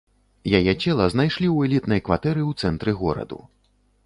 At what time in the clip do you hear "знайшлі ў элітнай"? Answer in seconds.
1.13-2.03